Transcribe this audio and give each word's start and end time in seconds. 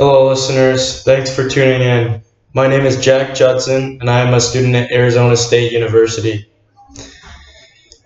Hello, 0.00 0.30
listeners. 0.30 1.02
Thanks 1.02 1.28
for 1.36 1.46
tuning 1.46 1.82
in. 1.82 2.22
My 2.54 2.66
name 2.66 2.86
is 2.86 3.04
Jack 3.04 3.34
Judson, 3.34 3.98
and 4.00 4.08
I 4.08 4.20
am 4.20 4.32
a 4.32 4.40
student 4.40 4.74
at 4.74 4.90
Arizona 4.90 5.36
State 5.36 5.72
University. 5.72 6.50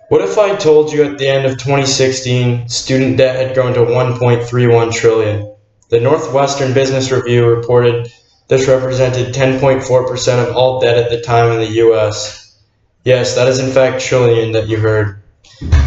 What 0.09 0.19
if 0.19 0.37
I 0.37 0.57
told 0.57 0.91
you 0.91 1.05
at 1.05 1.17
the 1.17 1.29
end 1.29 1.45
of 1.45 1.53
2016 1.53 2.67
student 2.67 3.15
debt 3.15 3.37
had 3.37 3.55
grown 3.55 3.73
to 3.75 3.79
1.31 3.79 4.93
trillion? 4.93 5.55
The 5.87 6.01
Northwestern 6.01 6.73
Business 6.73 7.11
Review 7.11 7.47
reported 7.47 8.11
this 8.49 8.67
represented 8.67 9.33
10.4% 9.33 10.49
of 10.49 10.53
all 10.53 10.81
debt 10.81 10.97
at 10.97 11.09
the 11.09 11.21
time 11.21 11.53
in 11.53 11.59
the 11.59 11.75
US. 11.87 12.59
Yes, 13.05 13.35
that 13.35 13.47
is 13.47 13.59
in 13.59 13.71
fact 13.71 14.03
trillion 14.03 14.51
that 14.51 14.67
you 14.67 14.79
heard. 14.79 15.21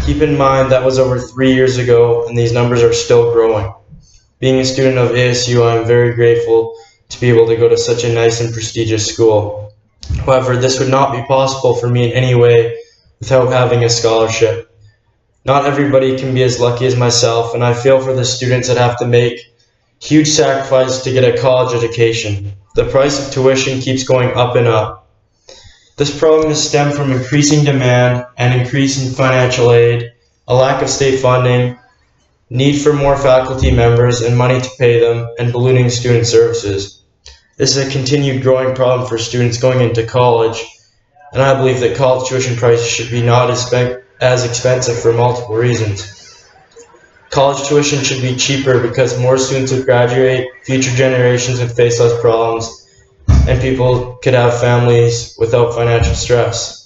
Keep 0.07 0.23
in 0.23 0.39
mind 0.39 0.71
that 0.71 0.83
was 0.83 0.97
over 0.97 1.19
three 1.19 1.53
years 1.53 1.77
ago, 1.77 2.27
and 2.27 2.35
these 2.35 2.51
numbers 2.51 2.81
are 2.81 2.93
still 2.93 3.31
growing. 3.31 3.71
Being 4.39 4.61
a 4.61 4.65
student 4.65 4.97
of 4.97 5.09
ASU, 5.09 5.69
I 5.69 5.75
am 5.75 5.85
very 5.85 6.13
grateful 6.13 6.73
to 7.09 7.19
be 7.19 7.29
able 7.29 7.45
to 7.47 7.57
go 7.57 7.67
to 7.67 7.77
such 7.77 8.05
a 8.05 8.13
nice 8.13 8.39
and 8.39 8.53
prestigious 8.53 9.05
school. 9.05 9.73
However, 10.25 10.55
this 10.55 10.79
would 10.79 10.87
not 10.87 11.11
be 11.11 11.21
possible 11.27 11.75
for 11.75 11.89
me 11.89 12.05
in 12.05 12.13
any 12.13 12.35
way 12.35 12.77
without 13.19 13.51
having 13.51 13.83
a 13.83 13.89
scholarship. 13.89 14.73
Not 15.43 15.65
everybody 15.65 16.17
can 16.17 16.33
be 16.33 16.43
as 16.43 16.57
lucky 16.57 16.85
as 16.85 16.95
myself, 16.95 17.53
and 17.53 17.65
I 17.65 17.73
feel 17.73 17.99
for 17.99 18.13
the 18.13 18.23
students 18.23 18.69
that 18.69 18.77
have 18.77 18.97
to 18.99 19.05
make 19.05 19.41
huge 20.01 20.29
sacrifices 20.29 21.01
to 21.01 21.11
get 21.11 21.25
a 21.25 21.41
college 21.41 21.75
education. 21.75 22.53
The 22.75 22.85
price 22.85 23.19
of 23.19 23.33
tuition 23.33 23.81
keeps 23.81 24.03
going 24.03 24.29
up 24.37 24.55
and 24.55 24.67
up. 24.67 25.09
This 25.97 26.17
problem 26.17 26.49
is 26.49 26.65
stemmed 26.65 26.93
from 26.93 27.11
increasing 27.11 27.65
demand 27.65 28.25
and 28.37 28.61
increase 28.61 29.05
in 29.05 29.13
financial 29.13 29.73
aid, 29.73 30.13
a 30.47 30.55
lack 30.55 30.81
of 30.81 30.89
state 30.89 31.19
funding, 31.19 31.77
need 32.49 32.79
for 32.79 32.93
more 32.93 33.15
faculty 33.15 33.71
members 33.71 34.21
and 34.21 34.37
money 34.37 34.59
to 34.59 34.69
pay 34.77 34.99
them, 34.99 35.27
and 35.37 35.51
ballooning 35.51 35.89
student 35.89 36.25
services. 36.25 37.03
This 37.57 37.75
is 37.75 37.87
a 37.87 37.91
continued 37.91 38.41
growing 38.41 38.75
problem 38.75 39.07
for 39.07 39.17
students 39.17 39.59
going 39.59 39.81
into 39.81 40.05
college, 40.05 40.65
and 41.31 41.41
I 41.41 41.55
believe 41.57 41.81
that 41.81 41.97
college 41.97 42.27
tuition 42.27 42.55
prices 42.55 42.87
should 42.87 43.11
be 43.11 43.21
not 43.21 43.51
as 43.51 44.45
expensive 44.45 44.99
for 44.99 45.13
multiple 45.13 45.55
reasons. 45.55 46.15
College 47.29 47.67
tuition 47.67 48.03
should 48.03 48.21
be 48.23 48.35
cheaper 48.35 48.81
because 48.81 49.19
more 49.19 49.37
students 49.37 49.71
would 49.71 49.85
graduate, 49.85 50.47
future 50.63 50.95
generations 50.95 51.59
would 51.59 51.71
face 51.71 51.99
less 51.99 52.19
problems, 52.21 52.87
and 53.47 53.61
people 53.61 54.17
could 54.23 54.33
have 54.33 54.59
families 54.59 55.35
without 55.37 55.75
financial 55.75 56.15
stress. 56.15 56.78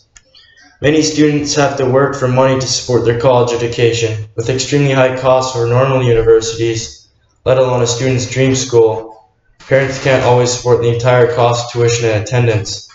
Many 0.84 1.02
students 1.02 1.56
have 1.56 1.78
to 1.78 1.86
work 1.86 2.14
for 2.14 2.28
money 2.28 2.60
to 2.60 2.68
support 2.68 3.06
their 3.06 3.18
college 3.18 3.54
education, 3.54 4.28
with 4.36 4.50
extremely 4.50 4.92
high 4.92 5.18
costs 5.18 5.56
for 5.56 5.66
normal 5.66 6.04
universities, 6.04 7.08
let 7.46 7.58
alone 7.58 7.82
a 7.82 7.88
student's 7.88 8.30
dream 8.30 8.54
school. 8.54 9.32
Parents 9.60 10.04
can't 10.04 10.26
always 10.26 10.52
support 10.52 10.82
the 10.82 10.94
entire 10.94 11.34
cost 11.34 11.68
of 11.68 11.72
tuition 11.72 12.10
and 12.10 12.24
attendance. 12.24 12.90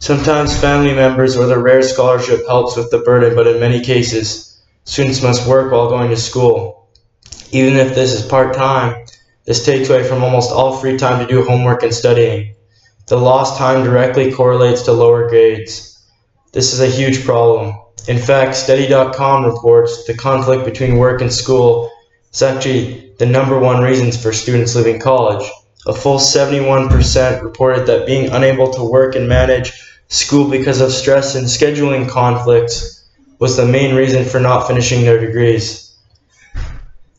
Sometimes 0.00 0.60
family 0.60 0.92
members 0.92 1.36
or 1.36 1.46
the 1.46 1.56
rare 1.56 1.82
scholarship 1.82 2.44
helps 2.48 2.76
with 2.76 2.90
the 2.90 2.98
burden, 2.98 3.36
but 3.36 3.46
in 3.46 3.60
many 3.60 3.78
cases, 3.78 4.60
students 4.82 5.22
must 5.22 5.46
work 5.46 5.70
while 5.70 5.88
going 5.88 6.10
to 6.10 6.16
school. 6.16 6.88
Even 7.52 7.76
if 7.76 7.94
this 7.94 8.12
is 8.12 8.26
part-time, 8.26 9.04
this 9.44 9.64
takes 9.64 9.88
away 9.88 10.02
from 10.02 10.24
almost 10.24 10.50
all 10.50 10.76
free 10.76 10.98
time 10.98 11.24
to 11.24 11.32
do 11.32 11.44
homework 11.44 11.84
and 11.84 11.94
studying. 11.94 12.56
The 13.06 13.18
lost 13.18 13.56
time 13.56 13.84
directly 13.84 14.32
correlates 14.32 14.82
to 14.82 14.92
lower 14.92 15.28
grades. 15.28 15.89
This 16.52 16.72
is 16.72 16.80
a 16.80 16.86
huge 16.86 17.24
problem. 17.24 17.78
In 18.08 18.18
fact, 18.18 18.56
Study.com 18.56 19.44
reports 19.44 20.04
the 20.04 20.14
conflict 20.14 20.64
between 20.64 20.98
work 20.98 21.20
and 21.20 21.32
school 21.32 21.88
is 22.32 22.42
actually 22.42 23.12
the 23.18 23.26
number 23.26 23.56
one 23.58 23.82
reasons 23.82 24.20
for 24.20 24.32
students 24.32 24.74
leaving 24.74 24.98
college. 25.00 25.48
A 25.86 25.94
full 25.94 26.18
71% 26.18 27.42
reported 27.42 27.86
that 27.86 28.06
being 28.06 28.30
unable 28.30 28.68
to 28.72 28.82
work 28.82 29.14
and 29.14 29.28
manage 29.28 29.72
school 30.08 30.50
because 30.50 30.80
of 30.80 30.90
stress 30.90 31.36
and 31.36 31.46
scheduling 31.46 32.08
conflicts 32.08 33.04
was 33.38 33.56
the 33.56 33.64
main 33.64 33.94
reason 33.94 34.24
for 34.24 34.40
not 34.40 34.66
finishing 34.66 35.02
their 35.02 35.24
degrees. 35.24 35.94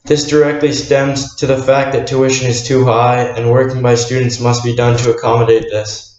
This 0.04 0.28
directly 0.28 0.74
stems 0.74 1.36
to 1.36 1.48
the 1.48 1.64
fact 1.64 1.94
that 1.94 2.06
tuition 2.06 2.48
is 2.48 2.68
too 2.68 2.84
high 2.84 3.22
and 3.22 3.50
working 3.50 3.82
by 3.82 3.96
students 3.96 4.42
must 4.42 4.62
be 4.62 4.76
done 4.76 4.98
to 4.98 5.16
accommodate 5.16 5.70
this. 5.72 6.11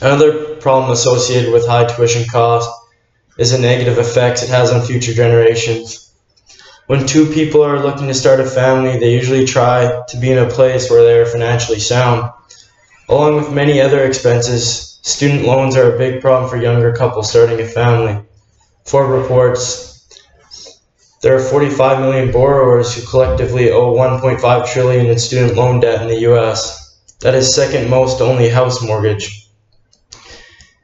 Another 0.00 0.56
problem 0.56 0.90
associated 0.90 1.52
with 1.52 1.66
high 1.66 1.84
tuition 1.84 2.24
costs 2.30 2.72
is 3.36 3.52
the 3.52 3.58
negative 3.58 3.98
effects 3.98 4.42
it 4.42 4.48
has 4.48 4.70
on 4.70 4.80
future 4.80 5.12
generations. 5.12 6.10
When 6.86 7.06
two 7.06 7.26
people 7.26 7.62
are 7.62 7.82
looking 7.82 8.06
to 8.06 8.14
start 8.14 8.40
a 8.40 8.44
family, 8.44 8.98
they 8.98 9.12
usually 9.12 9.44
try 9.44 10.02
to 10.08 10.16
be 10.16 10.30
in 10.32 10.38
a 10.38 10.48
place 10.48 10.90
where 10.90 11.04
they 11.04 11.18
are 11.18 11.26
financially 11.26 11.80
sound. 11.80 12.30
Along 13.08 13.36
with 13.36 13.52
many 13.52 13.80
other 13.80 14.04
expenses, 14.04 14.98
student 15.02 15.44
loans 15.44 15.76
are 15.76 15.94
a 15.94 15.98
big 15.98 16.20
problem 16.20 16.48
for 16.48 16.56
younger 16.56 16.92
couples 16.92 17.30
starting 17.30 17.60
a 17.60 17.66
family. 17.66 18.22
Forbes 18.84 19.22
reports 19.22 19.90
there 21.22 21.36
are 21.36 21.40
45 21.40 22.00
million 22.00 22.32
borrowers 22.32 22.94
who 22.94 23.06
collectively 23.06 23.70
owe 23.70 23.92
1.5 23.92 24.72
trillion 24.72 25.06
in 25.06 25.18
student 25.18 25.54
loan 25.54 25.80
debt 25.80 26.00
in 26.00 26.08
the 26.08 26.20
US. 26.32 26.98
That 27.20 27.34
is 27.34 27.54
second 27.54 27.90
most 27.90 28.18
to 28.18 28.24
only 28.24 28.48
house 28.48 28.82
mortgage. 28.82 29.49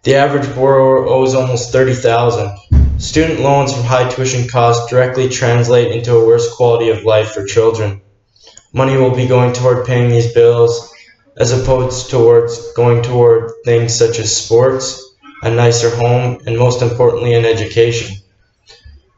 The 0.07 0.15
average 0.15 0.55
borrower 0.55 1.05
owes 1.05 1.35
almost 1.35 1.73
30,000. 1.73 2.57
Student 2.97 3.41
loans 3.41 3.73
from 3.73 3.83
high 3.83 4.09
tuition 4.09 4.47
costs 4.47 4.89
directly 4.89 5.29
translate 5.29 5.91
into 5.91 6.15
a 6.15 6.25
worse 6.25 6.55
quality 6.55 6.91
of 6.91 7.03
life 7.03 7.33
for 7.33 7.45
children. 7.45 8.01
Money 8.73 8.97
will 8.97 9.11
be 9.11 9.27
going 9.27 9.53
toward 9.53 9.85
paying 9.85 10.09
these 10.09 10.33
bills 10.33 10.95
as 11.39 11.51
opposed 11.51 12.09
towards 12.09 12.73
going 12.75 13.03
toward 13.03 13.51
things 13.65 13.97
such 13.97 14.21
as 14.21 14.33
sports, 14.33 15.17
a 15.43 15.51
nicer 15.51 15.91
home, 15.91 16.39
and 16.47 16.57
most 16.57 16.83
importantly, 16.83 17.35
an 17.35 17.45
education. 17.45 18.15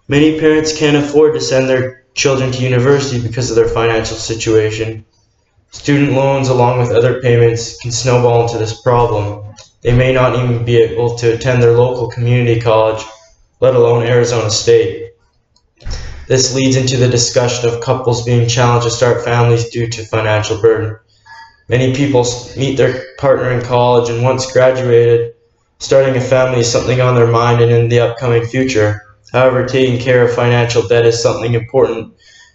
Many 0.09 0.41
parents 0.41 0.75
can't 0.75 0.97
afford 0.97 1.35
to 1.35 1.41
send 1.43 1.69
their 1.69 2.07
children 2.15 2.51
to 2.51 2.65
university 2.65 3.21
because 3.21 3.51
of 3.51 3.57
their 3.57 3.69
financial 3.69 4.17
situation. 4.17 5.05
Student 5.71 6.13
loans, 6.13 6.49
along 6.49 6.79
with 6.79 6.93
other 6.93 7.21
payments, 7.21 7.77
can 7.77 7.91
snowball 7.91 8.47
into 8.47 8.57
this 8.57 8.81
problem. 8.81 9.48
They 9.83 9.97
may 9.97 10.13
not 10.13 10.35
even 10.35 10.65
be 10.65 10.77
able 10.79 11.17
to 11.19 11.35
attend 11.35 11.63
their 11.63 11.73
local 11.73 12.09
community 12.09 12.61
college, 12.61 13.05
let 13.61 13.75
alone 13.75 14.05
Arizona 14.05 14.51
State. 14.51 15.13
This 16.27 16.55
leads 16.55 16.77
into 16.77 16.97
the 16.97 17.09
discussion 17.09 17.69
of 17.69 17.81
couples 17.81 18.25
being 18.25 18.49
challenged 18.49 18.87
to 18.87 18.91
start 18.91 19.25
families 19.25 19.71
due 19.71 19.87
to 19.89 20.05
financial 20.05 20.61
burden. 20.61 20.99
Many 21.69 21.95
people 21.95 22.27
meet 22.57 22.77
their 22.77 23.05
partner 23.19 23.51
in 23.51 23.65
college 23.65 24.11
and 24.11 24.23
once 24.23 24.51
graduated, 24.51 25.35
starting 25.79 26.17
a 26.17 26.21
family 26.21 26.61
is 26.61 26.71
something 26.71 27.01
on 27.01 27.15
their 27.15 27.27
mind 27.27 27.61
and 27.61 27.71
in 27.71 27.89
the 27.89 28.01
upcoming 28.01 28.45
future. 28.45 29.03
However, 29.33 29.65
taking 29.65 30.01
care 30.01 30.25
of 30.25 30.35
financial 30.35 30.87
debt 30.89 31.07
is 31.07 31.23
something 31.23 31.55
important 31.55 32.15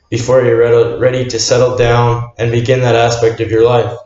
before 0.10 0.44
you're 0.44 1.00
ready 1.00 1.26
to 1.26 1.40
settle 1.40 1.78
down 1.78 2.32
and 2.38 2.52
begin 2.52 2.82
that 2.82 2.96
aspect 2.96 3.40
of 3.40 3.50
your 3.50 3.66
life. 3.66 3.98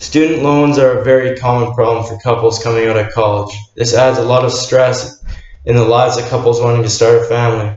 Student 0.00 0.42
loans 0.42 0.78
are 0.78 0.98
a 0.98 1.04
very 1.04 1.36
common 1.36 1.74
problem 1.74 2.06
for 2.06 2.18
couples 2.18 2.62
coming 2.62 2.88
out 2.88 2.96
of 2.96 3.12
college. 3.12 3.54
This 3.76 3.92
adds 3.92 4.16
a 4.16 4.24
lot 4.24 4.46
of 4.46 4.52
stress 4.52 5.22
in 5.66 5.76
the 5.76 5.84
lives 5.84 6.16
of 6.16 6.24
couples 6.30 6.58
wanting 6.58 6.82
to 6.82 6.88
start 6.88 7.20
a 7.20 7.24
family. 7.24 7.76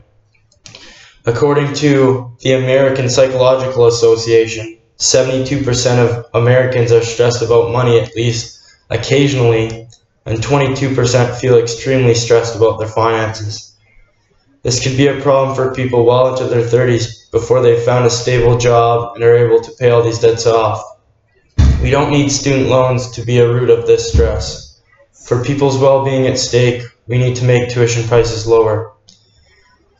According 1.26 1.74
to 1.74 2.34
the 2.40 2.54
American 2.54 3.10
Psychological 3.10 3.86
Association, 3.86 4.78
72% 4.96 5.98
of 5.98 6.24
Americans 6.32 6.92
are 6.92 7.02
stressed 7.02 7.42
about 7.42 7.72
money 7.72 8.00
at 8.00 8.16
least 8.16 8.58
occasionally, 8.88 9.86
and 10.24 10.38
22% 10.38 11.36
feel 11.38 11.58
extremely 11.58 12.14
stressed 12.14 12.56
about 12.56 12.78
their 12.78 12.88
finances. 12.88 13.76
This 14.62 14.82
could 14.82 14.96
be 14.96 15.08
a 15.08 15.20
problem 15.20 15.54
for 15.54 15.74
people 15.74 16.06
well 16.06 16.32
into 16.32 16.44
their 16.44 16.66
30s 16.66 17.30
before 17.30 17.60
they've 17.60 17.82
found 17.82 18.06
a 18.06 18.10
stable 18.10 18.56
job 18.56 19.14
and 19.14 19.22
are 19.22 19.36
able 19.36 19.60
to 19.60 19.72
pay 19.72 19.90
all 19.90 20.02
these 20.02 20.20
debts 20.20 20.46
off. 20.46 20.82
We 21.84 21.90
don't 21.90 22.10
need 22.10 22.32
student 22.32 22.70
loans 22.70 23.10
to 23.10 23.20
be 23.20 23.40
a 23.40 23.52
root 23.52 23.68
of 23.68 23.86
this 23.86 24.10
stress. 24.10 24.80
For 25.26 25.44
people's 25.44 25.76
well-being 25.76 26.26
at 26.26 26.38
stake, 26.38 26.82
we 27.06 27.18
need 27.18 27.36
to 27.36 27.44
make 27.44 27.68
tuition 27.68 28.08
prices 28.08 28.46
lower. 28.46 28.94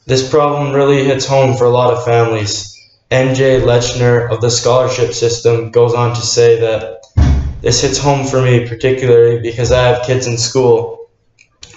This 0.06 0.26
problem 0.26 0.72
really 0.72 1.04
hits 1.04 1.26
home 1.26 1.54
for 1.54 1.64
a 1.64 1.76
lot 1.78 1.92
of 1.92 2.02
families. 2.02 2.74
NJ 3.10 3.60
Lechner 3.60 4.30
of 4.30 4.40
the 4.40 4.50
scholarship 4.50 5.12
system 5.12 5.70
goes 5.72 5.92
on 5.92 6.14
to 6.14 6.22
say 6.22 6.58
that 6.58 7.02
this 7.60 7.82
hits 7.82 7.98
home 7.98 8.26
for 8.26 8.40
me 8.40 8.66
particularly 8.66 9.42
because 9.42 9.70
I 9.70 9.82
have 9.82 10.06
kids 10.06 10.26
in 10.26 10.38
school, 10.38 11.10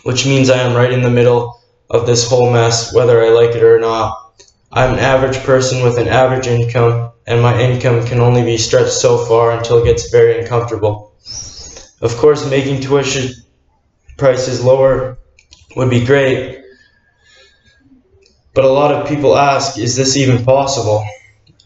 which 0.04 0.26
means 0.26 0.50
I 0.50 0.60
am 0.60 0.74
right 0.74 0.94
in 0.94 1.02
the 1.02 1.10
middle 1.10 1.60
of 1.90 2.08
this 2.08 2.30
whole 2.30 2.50
mess, 2.50 2.94
whether 2.94 3.22
I 3.26 3.32
like 3.32 3.58
it 3.58 3.62
or 3.62 3.78
not. 3.78 4.40
I'm 4.72 4.94
an 4.94 5.00
average 5.00 5.44
person 5.44 5.84
with 5.84 5.98
an 5.98 6.08
average 6.08 6.48
income, 6.48 7.12
and 7.28 7.42
my 7.42 7.60
income 7.60 8.06
can 8.06 8.20
only 8.20 8.42
be 8.42 8.58
stretched 8.58 8.94
so 8.94 9.18
far 9.26 9.52
until 9.52 9.80
it 9.80 9.86
gets 9.86 10.10
very 10.10 10.40
uncomfortable. 10.40 11.14
Of 12.02 12.16
course, 12.18 12.50
making 12.50 12.80
tuition 12.80 13.34
prices 14.18 14.64
lower 14.64 15.18
would 15.76 15.90
be 15.90 16.06
great, 16.06 16.64
but 18.54 18.66
a 18.66 18.70
lot 18.70 18.96
of 18.96 19.08
people 19.08 19.38
ask, 19.38 19.78
is 19.78 19.96
this 19.96 20.16
even 20.18 20.44
possible? 20.44 21.06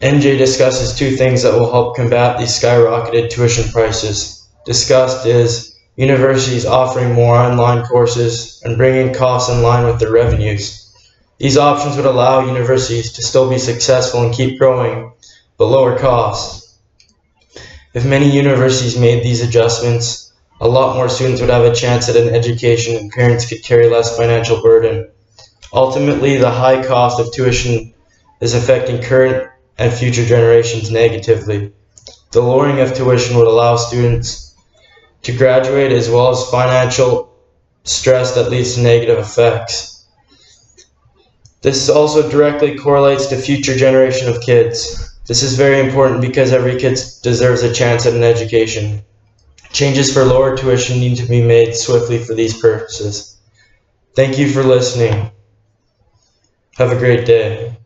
NJ 0.02 0.36
discusses 0.36 0.98
two 0.98 1.16
things 1.16 1.42
that 1.42 1.54
will 1.54 1.70
help 1.70 1.94
combat 1.94 2.38
these 2.38 2.50
skyrocketed 2.50 3.30
tuition 3.30 3.70
prices. 3.70 4.48
Discussed 4.66 5.24
is 5.26 5.78
universities 5.96 6.66
offering 6.66 7.14
more 7.14 7.36
online 7.36 7.84
courses 7.84 8.60
and 8.64 8.76
bringing 8.76 9.14
costs 9.14 9.48
in 9.48 9.62
line 9.62 9.86
with 9.86 10.00
their 10.00 10.10
revenues. 10.10 10.92
These 11.38 11.56
options 11.56 11.96
would 11.96 12.06
allow 12.06 12.46
universities 12.46 13.12
to 13.12 13.22
still 13.22 13.48
be 13.48 13.58
successful 13.58 14.22
and 14.22 14.34
keep 14.34 14.58
growing, 14.58 15.12
but 15.62 15.68
lower 15.68 15.96
costs. 15.96 16.76
If 17.94 18.04
many 18.04 18.28
universities 18.28 18.98
made 18.98 19.22
these 19.22 19.42
adjustments, 19.42 20.32
a 20.60 20.66
lot 20.66 20.96
more 20.96 21.08
students 21.08 21.40
would 21.40 21.50
have 21.50 21.64
a 21.64 21.72
chance 21.72 22.08
at 22.08 22.16
an 22.16 22.34
education 22.34 22.96
and 22.96 23.12
parents 23.12 23.48
could 23.48 23.62
carry 23.62 23.88
less 23.88 24.16
financial 24.16 24.60
burden. 24.60 25.08
Ultimately, 25.72 26.36
the 26.36 26.50
high 26.50 26.84
cost 26.84 27.20
of 27.20 27.32
tuition 27.32 27.94
is 28.40 28.54
affecting 28.54 29.02
current 29.02 29.52
and 29.78 29.92
future 29.92 30.26
generations 30.26 30.90
negatively. 30.90 31.72
The 32.32 32.40
lowering 32.40 32.80
of 32.80 32.96
tuition 32.96 33.36
would 33.36 33.46
allow 33.46 33.76
students 33.76 34.56
to 35.22 35.32
graduate 35.32 35.92
as 35.92 36.10
well 36.10 36.30
as 36.30 36.50
financial 36.50 37.32
stress 37.84 38.34
that 38.34 38.50
leads 38.50 38.74
to 38.74 38.80
negative 38.80 39.20
effects. 39.20 40.08
This 41.60 41.88
also 41.88 42.28
directly 42.28 42.76
correlates 42.76 43.26
to 43.26 43.36
future 43.36 43.76
generation 43.76 44.28
of 44.28 44.40
kids. 44.40 45.10
This 45.26 45.42
is 45.42 45.56
very 45.56 45.80
important 45.80 46.20
because 46.20 46.52
every 46.52 46.78
kid 46.78 46.98
deserves 47.22 47.62
a 47.62 47.72
chance 47.72 48.06
at 48.06 48.14
an 48.14 48.24
education. 48.24 49.02
Changes 49.72 50.12
for 50.12 50.24
lower 50.24 50.56
tuition 50.56 51.00
need 51.00 51.16
to 51.16 51.26
be 51.26 51.42
made 51.42 51.74
swiftly 51.74 52.18
for 52.18 52.34
these 52.34 52.60
purposes. 52.60 53.36
Thank 54.14 54.38
you 54.38 54.50
for 54.50 54.62
listening. 54.62 55.30
Have 56.76 56.92
a 56.92 56.98
great 56.98 57.24
day. 57.24 57.76